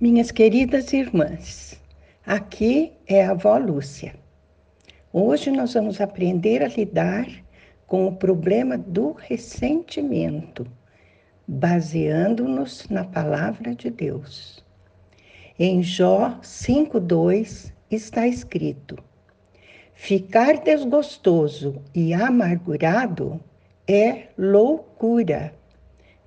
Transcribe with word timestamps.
Minhas 0.00 0.32
queridas 0.32 0.92
irmãs, 0.92 1.80
aqui 2.26 2.92
é 3.06 3.24
a 3.24 3.30
avó 3.30 3.56
Lúcia. 3.56 4.16
Hoje 5.12 5.52
nós 5.52 5.74
vamos 5.74 6.00
aprender 6.00 6.64
a 6.64 6.66
lidar 6.66 7.28
com 7.86 8.08
o 8.08 8.16
problema 8.16 8.76
do 8.76 9.12
ressentimento, 9.12 10.66
baseando-nos 11.46 12.88
na 12.88 13.04
palavra 13.04 13.72
de 13.72 13.88
Deus. 13.88 14.64
Em 15.56 15.80
Jó 15.80 16.40
5:2 16.42 17.72
está 17.88 18.26
escrito: 18.26 18.98
Ficar 19.94 20.58
desgostoso 20.58 21.80
e 21.94 22.12
amargurado 22.12 23.40
é 23.86 24.24
loucura, 24.36 25.54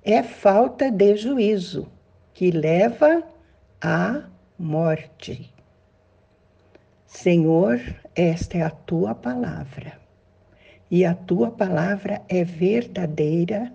é 0.02 0.22
falta 0.22 0.90
de 0.90 1.16
juízo 1.16 1.86
que 2.32 2.50
leva 2.50 3.22
à 3.80 4.24
morte. 4.58 5.52
Senhor, 7.06 7.80
esta 8.14 8.58
é 8.58 8.62
a 8.62 8.70
tua 8.70 9.14
palavra. 9.14 9.98
E 10.90 11.04
a 11.04 11.14
tua 11.14 11.50
palavra 11.50 12.22
é 12.28 12.44
verdadeira 12.44 13.72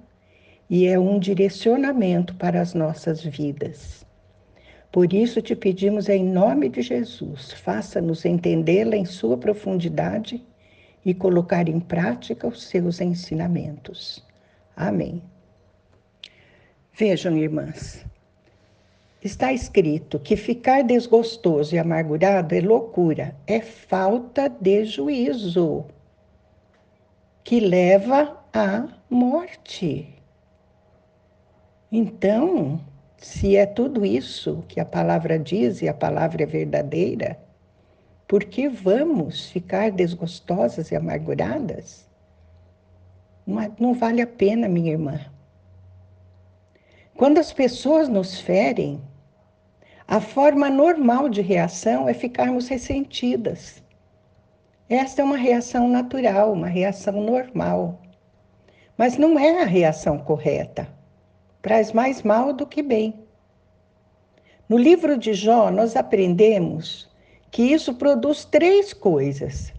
e 0.70 0.86
é 0.88 1.00
um 1.00 1.20
direcionamento 1.20 2.36
para 2.36 2.60
as 2.60 2.74
nossas 2.74 3.24
vidas. 3.24 4.06
Por 4.92 5.14
isso 5.14 5.42
te 5.42 5.56
pedimos 5.56 6.10
em 6.10 6.24
nome 6.24 6.70
de 6.70 6.82
Jesus, 6.82 7.52
faça-nos 7.52 8.26
entendê-la 8.26 8.96
em 8.96 9.06
sua 9.06 9.38
profundidade 9.38 10.44
e 11.06 11.14
colocar 11.14 11.68
em 11.68 11.80
prática 11.80 12.48
os 12.48 12.64
seus 12.64 13.02
ensinamentos. 13.02 14.24
Amém. 14.76 15.22
Vejam, 16.94 17.36
irmãs, 17.38 18.06
Está 19.24 19.54
escrito 19.54 20.20
que 20.20 20.36
ficar 20.36 20.84
desgostoso 20.84 21.74
e 21.74 21.80
amargurado 21.80 22.54
é 22.54 22.60
loucura, 22.60 23.34
é 23.48 23.62
falta 23.62 24.50
de 24.50 24.84
juízo, 24.84 25.86
que 27.42 27.62
leva 27.62 28.38
à 28.52 28.86
morte. 29.10 30.14
Então, 31.90 32.82
se 33.16 33.56
é 33.56 33.66
tudo 33.66 34.06
isso 34.06 34.62
que 34.68 34.82
a 34.82 34.86
palavra 34.86 35.40
diz 35.40 35.82
e 35.82 35.88
a 35.88 35.94
palavra 35.94 36.44
é 36.44 36.46
verdadeira, 36.46 37.40
por 38.28 38.44
que 38.44 38.68
vamos 38.68 39.50
ficar 39.50 39.90
desgostosas 39.90 40.92
e 40.92 40.98
amarguradas? 40.98 42.06
Não, 43.80 43.94
vale 43.94 44.22
a 44.22 44.28
pena, 44.28 44.68
minha 44.68 44.92
irmã. 44.92 45.18
Quando 47.16 47.38
as 47.38 47.54
pessoas 47.54 48.10
nos 48.10 48.42
ferem, 48.42 49.02
a 50.14 50.22
forma 50.22 50.70
normal 50.70 51.28
de 51.28 51.42
reação 51.42 52.08
é 52.08 52.14
ficarmos 52.14 52.68
ressentidas. 52.68 53.82
Esta 54.88 55.24
é 55.24 55.26
uma 55.26 55.38
reação 55.38 55.88
natural, 55.88 56.54
uma 56.54 56.68
reação 56.68 57.20
normal. 57.20 58.00
Mas 58.96 59.18
não 59.18 59.40
é 59.40 59.64
a 59.64 59.66
reação 59.66 60.20
correta. 60.20 60.88
Traz 61.64 61.92
mais 61.92 62.22
mal 62.22 62.54
do 62.54 62.68
que 62.68 62.84
bem. 62.84 63.26
No 64.70 64.78
livro 64.78 65.18
de 65.18 65.34
Jó, 65.34 65.72
nós 65.72 65.96
aprendemos 65.96 67.10
que 67.50 67.64
isso 67.64 67.96
produz 67.96 68.46
três 68.46 68.94
coisas. 68.94 69.74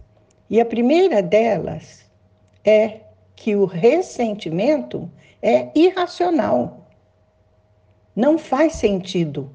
E 0.49 0.59
a 0.59 0.65
primeira 0.65 1.23
delas 1.23 2.03
é 2.65 3.03
que 3.37 3.55
o 3.55 3.63
ressentimento 3.63 5.09
é 5.41 5.69
irracional. 5.73 6.89
Não 8.13 8.37
faz 8.37 8.73
sentido 8.73 9.49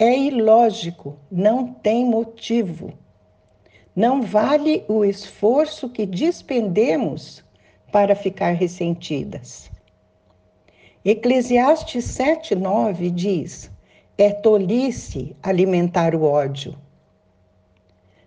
é 0.00 0.18
ilógico, 0.18 1.18
não 1.30 1.74
tem 1.74 2.06
motivo. 2.06 2.94
Não 3.94 4.22
vale 4.22 4.82
o 4.88 5.04
esforço 5.04 5.90
que 5.90 6.06
despendemos 6.06 7.44
para 7.92 8.16
ficar 8.16 8.52
ressentidas. 8.52 9.70
Eclesiastes 11.04 12.06
7:9 12.16 13.10
diz: 13.10 13.70
É 14.16 14.30
tolice 14.30 15.36
alimentar 15.42 16.14
o 16.14 16.22
ódio. 16.22 16.74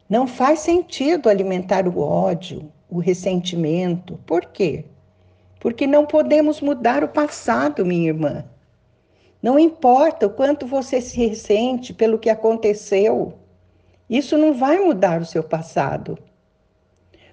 Não 0.07 0.27
faz 0.27 0.59
sentido 0.59 1.27
alimentar 1.27 1.87
o 1.87 1.99
ódio, 1.99 2.71
o 2.87 2.99
ressentimento. 2.99 4.19
Por 4.27 4.45
quê? 4.45 4.85
Porque 5.59 5.87
não 5.87 6.05
podemos 6.05 6.61
mudar 6.61 7.03
o 7.03 7.07
passado, 7.07 7.83
minha 7.83 8.09
irmã. 8.09 8.45
Não 9.43 9.59
importa 9.59 10.27
o 10.27 10.29
quanto 10.29 10.65
você 10.65 11.01
se 11.01 11.17
ressente 11.17 11.93
pelo 11.93 12.17
que 12.17 12.29
aconteceu, 12.29 13.33
isso 14.09 14.37
não 14.37 14.53
vai 14.53 14.79
mudar 14.79 15.21
o 15.21 15.25
seu 15.25 15.43
passado. 15.43 16.17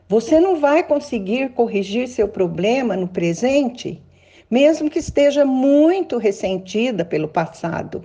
Você 0.08 0.40
não 0.40 0.58
vai 0.58 0.82
conseguir 0.82 1.50
corrigir 1.50 2.08
seu 2.08 2.26
problema 2.26 2.96
no 2.96 3.06
presente, 3.06 4.02
mesmo 4.50 4.90
que 4.90 4.98
esteja 4.98 5.44
muito 5.44 6.18
ressentida 6.18 7.04
pelo 7.04 7.28
passado. 7.28 8.02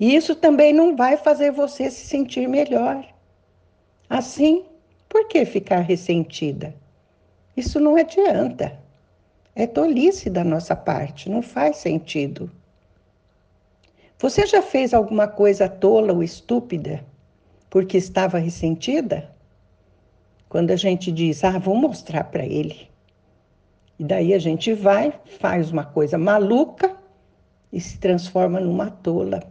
E 0.00 0.16
isso 0.16 0.34
também 0.34 0.72
não 0.72 0.96
vai 0.96 1.16
fazer 1.16 1.52
você 1.52 1.92
se 1.92 2.04
sentir 2.06 2.48
melhor. 2.48 3.06
Assim, 4.08 4.64
por 5.08 5.28
que 5.28 5.44
ficar 5.44 5.78
ressentida? 5.78 6.74
Isso 7.56 7.78
não 7.78 7.94
adianta. 7.94 8.76
É 9.54 9.64
tolice 9.64 10.28
da 10.28 10.42
nossa 10.42 10.74
parte, 10.74 11.30
não 11.30 11.40
faz 11.40 11.76
sentido. 11.76 12.50
Você 14.20 14.46
já 14.46 14.60
fez 14.60 14.92
alguma 14.92 15.26
coisa 15.26 15.66
tola 15.66 16.12
ou 16.12 16.22
estúpida 16.22 17.02
porque 17.70 17.96
estava 17.96 18.36
ressentida? 18.36 19.34
Quando 20.46 20.72
a 20.72 20.76
gente 20.76 21.10
diz, 21.10 21.42
ah, 21.42 21.58
vou 21.58 21.74
mostrar 21.74 22.24
para 22.24 22.44
ele. 22.44 22.90
E 23.98 24.04
daí 24.04 24.34
a 24.34 24.38
gente 24.38 24.74
vai, 24.74 25.18
faz 25.38 25.72
uma 25.72 25.86
coisa 25.86 26.18
maluca 26.18 26.94
e 27.72 27.80
se 27.80 27.98
transforma 27.98 28.60
numa 28.60 28.90
tola. 28.90 29.42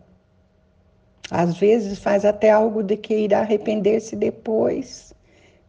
Às 1.31 1.57
vezes 1.57 1.97
faz 1.97 2.23
até 2.23 2.51
algo 2.51 2.83
de 2.83 2.95
que 2.95 3.15
irá 3.15 3.39
arrepender-se 3.39 4.15
depois. 4.15 5.15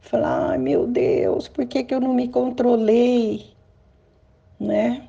Falar, 0.00 0.50
ai 0.50 0.59
meu 0.59 0.87
Deus, 0.87 1.49
por 1.49 1.65
que, 1.65 1.84
que 1.84 1.94
eu 1.94 2.03
não 2.03 2.12
me 2.12 2.28
controlei? 2.28 3.47
Né? 4.59 5.09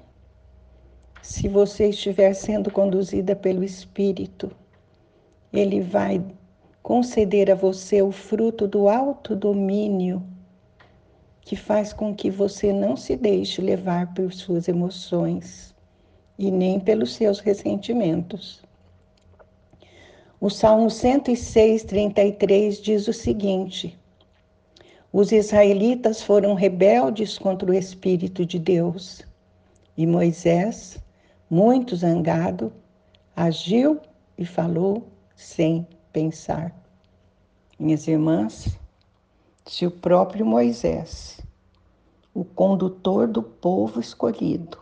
Se 1.22 1.48
você 1.48 1.90
estiver 1.90 2.34
sendo 2.34 2.72
conduzida 2.72 3.36
pelo 3.36 3.64
Espírito, 3.64 4.52
ele 5.54 5.80
vai 5.80 6.24
conceder 6.82 7.52
a 7.52 7.56
você 7.56 8.02
o 8.02 8.12
fruto 8.12 8.68
do 8.68 8.90
alto 8.90 9.36
domínio 9.36 10.24
que 11.42 11.56
faz 11.56 11.94
com 11.94 12.16
que 12.16 12.30
você 12.30 12.74
não 12.74 12.96
se 12.96 13.16
deixe 13.16 13.62
levar 13.62 14.14
por 14.14 14.34
suas 14.34 14.68
emoções 14.68 15.76
e 16.40 16.50
nem 16.50 16.80
pelos 16.80 17.14
seus 17.14 17.40
ressentimentos. 17.40 18.64
O 20.40 20.50
Salmo 20.50 20.90
106, 20.90 21.84
33 21.84 22.82
diz 22.82 23.08
o 23.08 23.14
seguinte: 23.14 23.96
Os 25.14 25.32
israelitas 25.32 26.22
foram 26.22 26.56
rebeldes 26.56 27.38
contra 27.38 27.70
o 27.70 27.74
Espírito 27.74 28.44
de 28.44 28.58
Deus, 28.58 29.22
e 29.96 30.08
Moisés 30.08 31.00
muito 31.52 31.98
zangado, 31.98 32.72
agiu 33.36 34.00
e 34.38 34.46
falou 34.46 35.10
sem 35.36 35.86
pensar. 36.14 36.74
Minhas 37.78 38.08
irmãs, 38.08 38.80
se 39.66 39.86
o 39.86 39.92
próprio 39.92 40.46
Moisés, 40.46 41.42
o 42.34 42.46
condutor 42.46 43.28
do 43.28 43.44
povo 43.44 44.00
escolhido, 44.00 44.78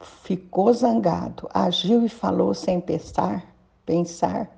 ficou 0.00 0.72
zangado, 0.72 1.48
agiu 1.52 2.06
e 2.06 2.08
falou 2.08 2.54
sem 2.54 2.80
pensar, 2.80 3.52
pensar, 3.84 4.48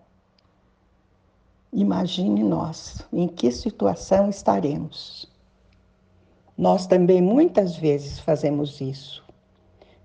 imagine 1.73 2.43
nós 2.43 3.01
em 3.11 3.27
que 3.27 3.51
situação 3.51 4.29
estaremos. 4.29 5.27
Nós 6.55 6.87
também 6.87 7.23
muitas 7.23 7.77
vezes 7.77 8.19
fazemos 8.19 8.79
isso. 8.83 9.30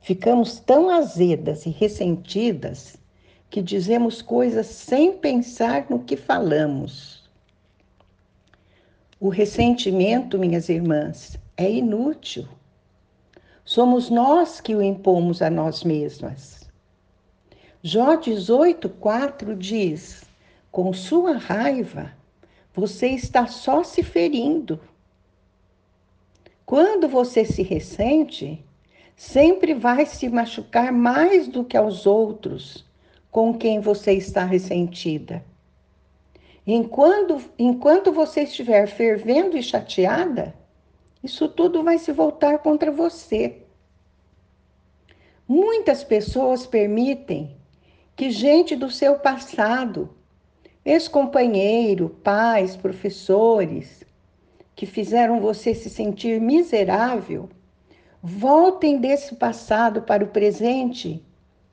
Ficamos 0.06 0.60
tão 0.60 0.92
azedas 0.92 1.66
e 1.66 1.72
ressentidas 1.72 2.96
que 3.50 3.60
dizemos 3.60 4.22
coisas 4.22 4.68
sem 4.68 5.18
pensar 5.18 5.88
no 5.90 6.04
que 6.04 6.16
falamos. 6.16 7.28
O 9.19 9.30
ressentimento, 9.30 10.38
minhas 10.38 10.69
irmãs, 10.69 11.40
é 11.57 11.68
inútil. 11.72 12.48
Somos 13.63 14.12
nós 14.12 14.62
que 14.62 14.75
o 14.75 14.81
impomos 14.84 15.42
a 15.42 15.50
nós 15.50 15.84
mesmas. 15.84 16.69
Jó 17.81 18.16
18,4 18.16 19.58
diz: 19.58 20.24
com 20.72 20.94
sua 20.94 21.36
raiva, 21.36 22.13
você 22.75 23.08
está 23.08 23.48
só 23.48 23.84
se 23.84 24.04
ferindo. 24.04 24.80
Quando 26.63 27.08
você 27.08 27.44
se 27.44 27.63
ressente, 27.63 28.63
sempre 29.16 29.74
vai 29.74 30.06
se 30.06 30.28
machucar 30.28 30.92
mais 30.92 31.48
do 31.48 31.64
que 31.64 31.78
aos 31.78 32.06
outros 32.06 32.86
com 33.32 33.54
quem 33.54 33.80
você 33.80 34.14
está 34.14 34.44
ressentida. 34.44 35.44
Enquanto, 36.68 37.42
enquanto 37.60 38.12
você 38.12 38.42
estiver 38.42 38.88
fervendo 38.88 39.58
e 39.58 39.64
chateada, 39.64 40.56
isso 41.24 41.48
tudo 41.48 41.84
vai 41.84 41.98
se 41.98 42.12
voltar 42.12 42.60
contra 42.60 42.92
você. 42.92 43.62
Muitas 45.48 46.04
pessoas 46.04 46.66
permitem 46.66 47.56
que 48.16 48.32
gente 48.32 48.76
do 48.76 48.90
seu 48.90 49.20
passado, 49.20 50.10
ex-companheiro, 50.84 52.10
pais, 52.24 52.76
professores, 52.76 54.04
que 54.76 54.86
fizeram 54.86 55.40
você 55.40 55.74
se 55.74 55.90
sentir 55.90 56.42
miserável, 56.42 57.50
voltem 58.25 58.98
desse 58.98 59.36
passado 59.36 60.01
para 60.01 60.24
o 60.24 60.27
presente 60.27 61.24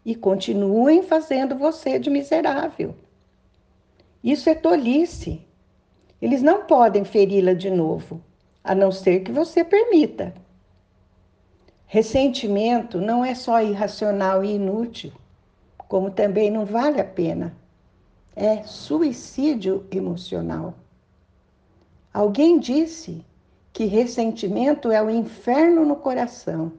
e 0.05 0.15
continuem 0.15 1.03
fazendo 1.03 1.57
você 1.57 1.99
de 1.99 2.11
miserável. 2.11 2.95
Isso 4.23 4.51
é 4.51 4.55
tolice. 4.55 5.41
Eles 6.21 6.43
não 6.43 6.67
podem 6.67 7.07
feri-la 7.07 7.55
de 7.55 7.71
novo, 7.71 8.21
a 8.63 8.75
não 8.75 8.93
ser 8.93 9.21
que 9.21 9.33
você 9.33 9.65
permita. 9.65 10.35
Ressentimento 11.87 13.01
não 13.01 13.25
é 13.25 13.35
só 13.35 13.63
irracional 13.63 14.45
e 14.45 14.55
inútil, 14.55 15.11
como 15.89 16.11
também 16.11 16.51
não 16.51 16.67
vale 16.67 17.01
a 17.01 17.05
pena. 17.05 17.57
É 18.37 18.63
suicídio 18.65 19.87
emocional. 19.91 20.75
Alguém 22.13 22.59
disse 22.59 23.25
que 23.73 23.87
ressentimento 23.87 24.91
é 24.91 25.03
o 25.03 25.09
inferno 25.09 25.85
no 25.85 25.97
coração. 25.97 26.73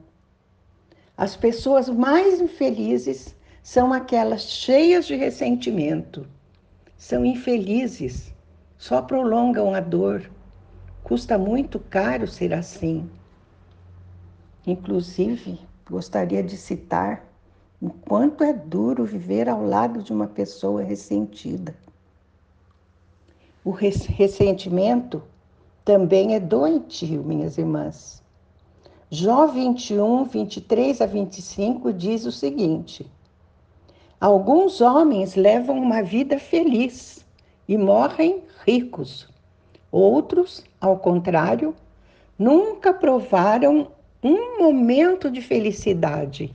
As 1.16 1.36
pessoas 1.36 1.88
mais 1.88 2.40
infelizes 2.40 3.34
são 3.62 3.92
aquelas 3.92 4.42
cheias 4.42 5.06
de 5.06 5.16
ressentimento. 5.16 6.26
São 6.96 7.24
infelizes, 7.24 8.32
só 8.78 9.02
prolongam 9.02 9.74
a 9.74 9.80
dor. 9.80 10.30
Custa 11.02 11.36
muito 11.36 11.78
caro 11.78 12.26
ser 12.26 12.54
assim. 12.54 13.10
Inclusive, 14.66 15.60
gostaria 15.88 16.42
de 16.42 16.56
citar 16.56 17.26
o 17.80 17.90
quanto 17.90 18.42
é 18.42 18.52
duro 18.52 19.04
viver 19.04 19.48
ao 19.48 19.64
lado 19.64 20.02
de 20.02 20.12
uma 20.12 20.26
pessoa 20.26 20.82
ressentida. 20.82 21.74
O 23.62 23.70
ressentimento 23.70 25.22
também 25.84 26.34
é 26.34 26.40
doentio, 26.40 27.22
minhas 27.22 27.58
irmãs. 27.58 28.22
Jó 29.10 29.46
21, 29.46 30.24
23 30.24 31.00
a 31.00 31.06
25 31.06 31.92
diz 31.92 32.24
o 32.24 32.32
seguinte: 32.32 33.06
Alguns 34.18 34.80
homens 34.80 35.34
levam 35.34 35.78
uma 35.78 36.02
vida 36.02 36.38
feliz 36.38 37.24
e 37.68 37.76
morrem 37.76 38.42
ricos. 38.66 39.28
Outros, 39.92 40.64
ao 40.80 40.98
contrário, 40.98 41.76
nunca 42.38 42.92
provaram 42.92 43.88
um 44.22 44.58
momento 44.58 45.30
de 45.30 45.42
felicidade 45.42 46.50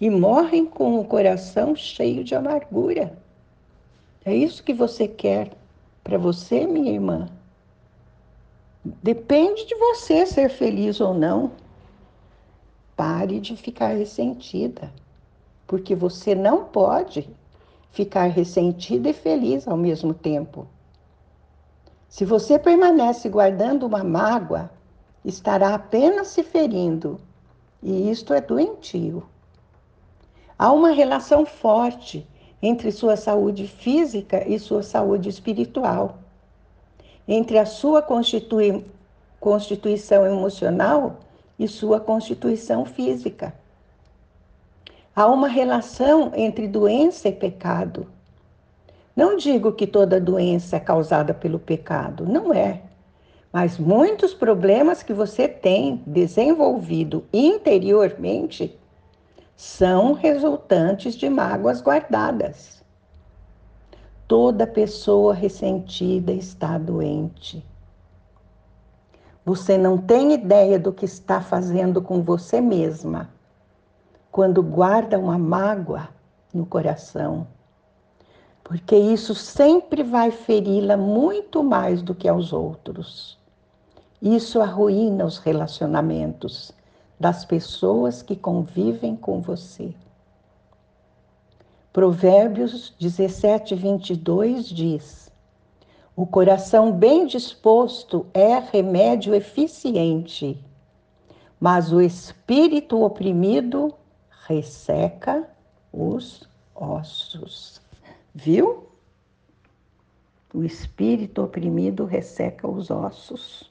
e 0.00 0.10
morrem 0.10 0.66
com 0.66 1.00
o 1.00 1.04
coração 1.04 1.74
cheio 1.74 2.22
de 2.22 2.34
amargura. 2.34 3.18
É 4.24 4.34
isso 4.34 4.62
que 4.62 4.74
você 4.74 5.08
quer 5.08 5.50
para 6.04 6.18
você, 6.18 6.66
minha 6.66 6.92
irmã? 6.92 7.28
Depende 9.02 9.66
de 9.66 9.74
você 9.74 10.24
ser 10.24 10.48
feliz 10.48 11.00
ou 11.00 11.12
não. 11.12 11.52
Pare 12.96 13.38
de 13.38 13.56
ficar 13.56 13.88
ressentida, 13.96 14.92
porque 15.66 15.94
você 15.94 16.34
não 16.34 16.64
pode 16.64 17.28
ficar 17.90 18.26
ressentida 18.26 19.10
e 19.10 19.12
feliz 19.12 19.68
ao 19.68 19.76
mesmo 19.76 20.14
tempo. 20.14 20.66
Se 22.08 22.24
você 22.24 22.58
permanece 22.58 23.28
guardando 23.28 23.86
uma 23.86 24.02
mágoa, 24.02 24.70
estará 25.24 25.74
apenas 25.74 26.28
se 26.28 26.42
ferindo, 26.42 27.20
e 27.82 28.10
isto 28.10 28.32
é 28.32 28.40
doentio. 28.40 29.22
Há 30.58 30.72
uma 30.72 30.90
relação 30.90 31.44
forte 31.44 32.26
entre 32.60 32.90
sua 32.90 33.16
saúde 33.16 33.68
física 33.68 34.46
e 34.48 34.58
sua 34.58 34.82
saúde 34.82 35.28
espiritual 35.28 36.18
entre 37.28 37.58
a 37.58 37.66
sua 37.66 38.00
constitui 38.00 38.84
constituição 39.38 40.26
emocional 40.26 41.20
e 41.58 41.68
sua 41.68 42.00
constituição 42.00 42.84
física. 42.84 43.54
Há 45.14 45.26
uma 45.26 45.46
relação 45.46 46.32
entre 46.34 46.66
doença 46.66 47.28
e 47.28 47.32
pecado. 47.32 48.06
Não 49.14 49.36
digo 49.36 49.72
que 49.72 49.86
toda 49.86 50.20
doença 50.20 50.76
é 50.76 50.80
causada 50.80 51.34
pelo 51.34 51.58
pecado, 51.58 52.26
não 52.26 52.54
é. 52.54 52.82
Mas 53.52 53.78
muitos 53.78 54.34
problemas 54.34 55.02
que 55.02 55.12
você 55.12 55.48
tem 55.48 56.02
desenvolvido 56.06 57.24
interiormente 57.32 58.78
são 59.56 60.12
resultantes 60.12 61.16
de 61.16 61.28
mágoas 61.28 61.80
guardadas. 61.80 62.77
Toda 64.28 64.66
pessoa 64.66 65.32
ressentida 65.32 66.30
está 66.32 66.76
doente. 66.76 67.64
Você 69.42 69.78
não 69.78 69.96
tem 69.96 70.34
ideia 70.34 70.78
do 70.78 70.92
que 70.92 71.06
está 71.06 71.40
fazendo 71.40 72.02
com 72.02 72.22
você 72.22 72.60
mesma 72.60 73.30
quando 74.30 74.62
guarda 74.62 75.18
uma 75.18 75.38
mágoa 75.38 76.10
no 76.52 76.66
coração, 76.66 77.46
porque 78.62 78.94
isso 78.94 79.34
sempre 79.34 80.02
vai 80.02 80.30
feri-la 80.30 80.98
muito 80.98 81.64
mais 81.64 82.02
do 82.02 82.14
que 82.14 82.28
aos 82.28 82.52
outros. 82.52 83.38
Isso 84.20 84.60
arruína 84.60 85.24
os 85.24 85.38
relacionamentos 85.38 86.70
das 87.18 87.46
pessoas 87.46 88.20
que 88.20 88.36
convivem 88.36 89.16
com 89.16 89.40
você. 89.40 89.94
Provérbios 91.98 92.94
17, 93.00 93.74
22 93.74 94.68
diz: 94.68 95.32
O 96.14 96.24
coração 96.24 96.92
bem 96.92 97.26
disposto 97.26 98.24
é 98.32 98.56
remédio 98.60 99.34
eficiente, 99.34 100.64
mas 101.58 101.90
o 101.92 102.00
espírito 102.00 103.02
oprimido 103.02 103.92
resseca 104.46 105.50
os 105.92 106.48
ossos. 106.72 107.82
Viu? 108.32 108.86
O 110.54 110.62
espírito 110.62 111.42
oprimido 111.42 112.04
resseca 112.04 112.68
os 112.68 112.92
ossos. 112.92 113.68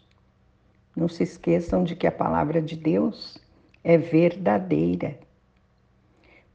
Não 0.94 1.08
se 1.08 1.24
esqueçam 1.24 1.82
de 1.82 1.96
que 1.96 2.06
a 2.06 2.12
palavra 2.12 2.62
de 2.62 2.75
Deus 2.75 3.38
é 3.86 3.98
verdadeira 3.98 5.18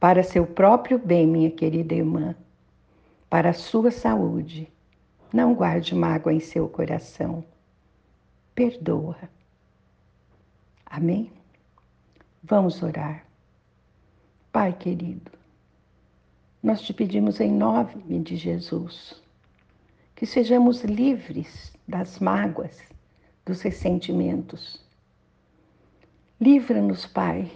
para 0.03 0.21
seu 0.21 0.45
próprio 0.45 0.99
bem, 0.99 1.25
minha 1.25 1.49
querida 1.49 1.95
irmã, 1.95 2.35
para 3.29 3.51
a 3.51 3.53
sua 3.53 3.89
saúde. 3.89 4.69
Não 5.31 5.53
guarde 5.53 5.95
mágoa 5.95 6.33
em 6.33 6.41
seu 6.41 6.67
coração. 6.67 7.41
Perdoa. 8.53 9.15
Amém? 10.85 11.31
Vamos 12.43 12.83
orar. 12.83 13.25
Pai 14.51 14.73
querido, 14.73 15.31
nós 16.61 16.81
te 16.81 16.93
pedimos 16.93 17.39
em 17.39 17.53
nome 17.53 18.19
de 18.19 18.35
Jesus 18.35 19.23
que 20.17 20.25
sejamos 20.25 20.83
livres 20.83 21.71
das 21.87 22.19
mágoas, 22.19 22.77
dos 23.45 23.61
ressentimentos. 23.61 24.85
Livra-nos, 26.41 27.05
Pai, 27.05 27.49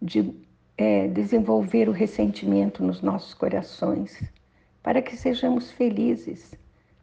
de 0.00 0.42
é, 0.76 1.06
desenvolver 1.08 1.88
o 1.88 1.92
ressentimento 1.92 2.82
nos 2.82 3.00
nossos 3.00 3.32
corações, 3.32 4.22
para 4.82 5.00
que 5.00 5.16
sejamos 5.16 5.70
felizes, 5.70 6.54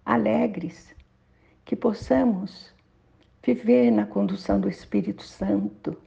alegres, 0.06 0.94
que 1.64 1.76
possamos 1.76 2.74
viver 3.44 3.92
na 3.92 4.06
condução 4.06 4.60
do 4.60 4.70
Espírito 4.70 5.24
Santo, 5.24 5.98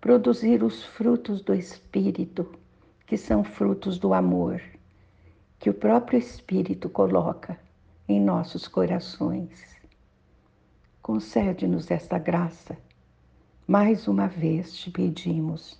produzir 0.00 0.62
os 0.62 0.84
frutos 0.84 1.40
do 1.42 1.54
Espírito, 1.54 2.52
que 3.06 3.16
são 3.16 3.42
frutos 3.42 3.98
do 3.98 4.12
amor, 4.12 4.62
que 5.58 5.70
o 5.70 5.74
próprio 5.74 6.18
Espírito 6.18 6.88
coloca 6.88 7.58
em 8.06 8.20
nossos 8.20 8.68
corações. 8.68 9.50
Concede-nos 11.02 11.90
esta 11.90 12.18
graça. 12.18 12.76
Mais 13.66 14.06
uma 14.06 14.28
vez 14.28 14.76
te 14.76 14.90
pedimos 14.90 15.79